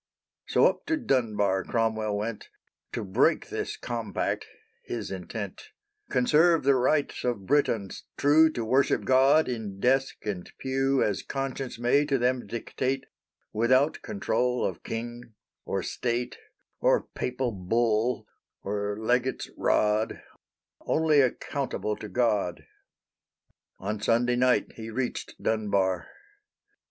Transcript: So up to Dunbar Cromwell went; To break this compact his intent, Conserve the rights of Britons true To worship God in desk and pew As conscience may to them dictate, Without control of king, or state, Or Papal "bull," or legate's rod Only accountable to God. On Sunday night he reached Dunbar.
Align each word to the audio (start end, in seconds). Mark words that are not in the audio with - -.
So 0.47 0.65
up 0.65 0.87
to 0.87 0.97
Dunbar 0.97 1.63
Cromwell 1.63 2.17
went; 2.17 2.49
To 2.93 3.03
break 3.03 3.49
this 3.49 3.77
compact 3.77 4.47
his 4.83 5.11
intent, 5.11 5.69
Conserve 6.09 6.63
the 6.63 6.73
rights 6.73 7.23
of 7.23 7.45
Britons 7.45 8.05
true 8.17 8.49
To 8.53 8.65
worship 8.65 9.05
God 9.05 9.47
in 9.47 9.79
desk 9.79 10.15
and 10.25 10.51
pew 10.57 11.03
As 11.03 11.21
conscience 11.21 11.77
may 11.77 12.03
to 12.05 12.17
them 12.17 12.47
dictate, 12.47 13.05
Without 13.53 14.01
control 14.01 14.65
of 14.65 14.81
king, 14.81 15.35
or 15.65 15.83
state, 15.83 16.35
Or 16.79 17.03
Papal 17.13 17.51
"bull," 17.51 18.25
or 18.63 18.97
legate's 18.99 19.51
rod 19.55 20.23
Only 20.79 21.21
accountable 21.21 21.95
to 21.97 22.09
God. 22.09 22.65
On 23.77 24.01
Sunday 24.01 24.35
night 24.35 24.71
he 24.77 24.89
reached 24.89 25.35
Dunbar. 25.39 26.07